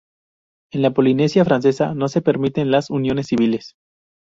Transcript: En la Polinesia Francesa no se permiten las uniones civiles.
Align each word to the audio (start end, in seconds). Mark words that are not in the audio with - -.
En 0.73 0.81
la 0.81 0.95
Polinesia 0.95 1.45
Francesa 1.45 1.93
no 1.93 2.07
se 2.07 2.23
permiten 2.23 2.71
las 2.71 2.89
uniones 2.89 3.27
civiles. 3.27 3.75